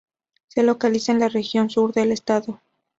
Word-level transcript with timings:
Se 0.47 0.63
localiza 0.63 1.11
en 1.11 1.19
la 1.19 1.29
Región 1.29 1.69
Sur 1.69 1.93
del 1.93 2.11
estado. 2.11 2.59